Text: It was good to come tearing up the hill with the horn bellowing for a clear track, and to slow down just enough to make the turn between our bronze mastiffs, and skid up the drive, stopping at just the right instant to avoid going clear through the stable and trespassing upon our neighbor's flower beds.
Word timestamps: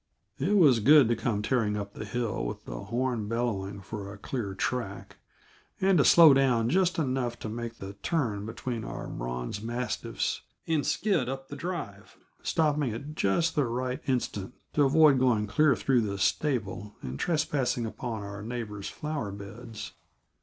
It 0.39 0.57
was 0.57 0.79
good 0.79 1.07
to 1.09 1.15
come 1.15 1.43
tearing 1.43 1.77
up 1.77 1.93
the 1.93 2.05
hill 2.05 2.43
with 2.43 2.65
the 2.65 2.85
horn 2.85 3.27
bellowing 3.27 3.81
for 3.81 4.11
a 4.11 4.17
clear 4.17 4.55
track, 4.55 5.17
and 5.79 5.99
to 5.99 6.03
slow 6.03 6.33
down 6.33 6.71
just 6.71 6.97
enough 6.97 7.37
to 7.37 7.49
make 7.49 7.75
the 7.77 7.93
turn 7.93 8.43
between 8.47 8.83
our 8.83 9.07
bronze 9.07 9.61
mastiffs, 9.61 10.41
and 10.65 10.87
skid 10.87 11.29
up 11.29 11.49
the 11.49 11.55
drive, 11.55 12.17
stopping 12.41 12.91
at 12.91 13.13
just 13.13 13.53
the 13.53 13.65
right 13.65 14.01
instant 14.07 14.55
to 14.73 14.85
avoid 14.85 15.19
going 15.19 15.45
clear 15.45 15.75
through 15.75 16.01
the 16.01 16.17
stable 16.17 16.95
and 17.03 17.19
trespassing 17.19 17.85
upon 17.85 18.23
our 18.23 18.41
neighbor's 18.41 18.89
flower 18.89 19.31
beds. 19.31 19.91